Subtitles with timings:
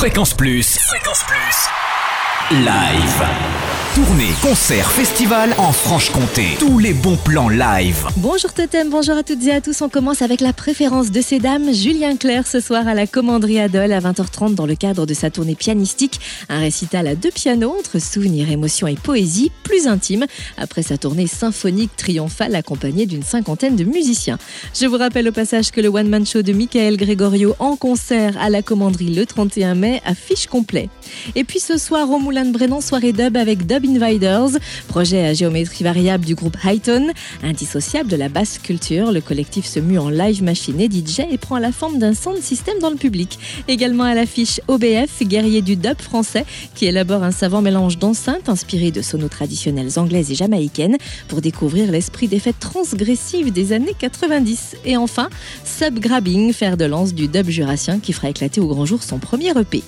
[0.00, 0.78] Fréquence Plus.
[0.88, 2.58] Fréquence Plus.
[2.64, 3.69] Live.
[3.96, 6.44] Tournée, concert, festival en Franche-Comté.
[6.60, 8.06] Tous les bons plans live.
[8.18, 9.82] Bonjour Totem, bonjour à toutes et à tous.
[9.82, 11.74] On commence avec la préférence de ces dames.
[11.74, 15.30] Julien Clerc ce soir à la Commanderie Adol à 20h30 dans le cadre de sa
[15.30, 16.20] tournée pianistique.
[16.48, 20.26] Un récital à deux pianos entre souvenirs, émotions et poésie, plus intime,
[20.56, 24.38] après sa tournée symphonique triomphale accompagnée d'une cinquantaine de musiciens.
[24.72, 28.50] Je vous rappelle au passage que le one-man show de Michael Gregorio en concert à
[28.50, 30.88] la Commanderie le 31 mai affiche complet.
[31.34, 34.50] Et puis ce soir au Moulin de Brennan, soirée dub avec Dub Invaders,
[34.88, 37.12] projet à géométrie variable du groupe Highton.
[37.42, 41.38] Indissociable de la basse culture, le collectif se mue en live machine et DJ et
[41.38, 43.38] prend la forme d'un sound system dans le public.
[43.68, 46.44] Également à l'affiche OBF, guerrier du dub français,
[46.74, 50.96] qui élabore un savant mélange d'enceintes inspirées de sonos traditionnelles anglaises et jamaïcaines
[51.28, 54.76] pour découvrir l'esprit des fêtes transgressives des années 90.
[54.84, 55.28] Et enfin,
[55.64, 59.50] Subgrabbing, fer de lance du dub jurassien qui fera éclater au grand jour son premier
[59.50, 59.82] EP.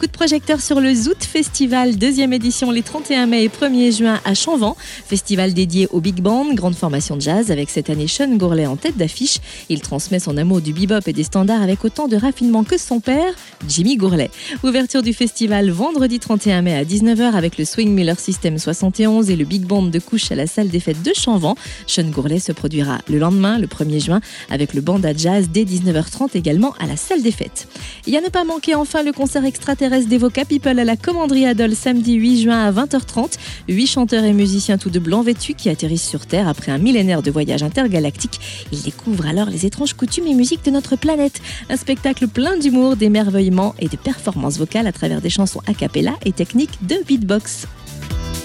[0.00, 4.20] Coup de projecteur sur le Zoot Festival, deuxième édition les 31 mai et 1er juin
[4.24, 4.76] à Chanvan.
[5.06, 8.74] Festival dédié au Big Band, grande formation de jazz avec cette année Sean Gourlet en
[8.74, 9.38] tête d'affiche.
[9.68, 12.98] Il transmet son amour du bebop et des standards avec autant de raffinement que son
[12.98, 13.34] père,
[13.68, 14.32] Jimmy Gourlet.
[14.64, 19.36] Ouverture du festival vendredi 31 mai à 19h avec le Swing Miller System 71 et
[19.36, 21.54] le Big Band de couche à la salle des fêtes de Chanvan.
[21.86, 24.20] Sean Gourlet se produira le lendemain, le 1er juin,
[24.50, 27.68] avec le band à jazz dès 19h30 également à la salle des fêtes.
[28.08, 31.44] Il y a ne pas manquer enfin le concert extraterrestre d'Evoca People à la Commanderie
[31.44, 33.36] Adol samedi 8 juin à 20h30.
[33.68, 37.20] Huit chanteurs et musiciens tout de blanc vêtus qui atterrissent sur Terre après un millénaire
[37.20, 38.40] de voyage intergalactique.
[38.72, 41.40] Ils découvrent alors les étranges coutumes et musiques de notre planète.
[41.68, 46.14] Un spectacle plein d'humour, d'émerveillement et de performances vocales à travers des chansons a cappella
[46.24, 47.66] et techniques de beatbox.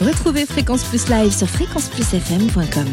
[0.02, 2.88] Retrouvez Fréquence Plus Live sur fréquenceplusfm.com.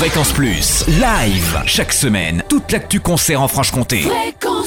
[0.00, 1.62] Fréquence Plus, live.
[1.66, 4.00] Chaque semaine, toute l'actu concert en Franche-Comté.
[4.00, 4.59] Fréquence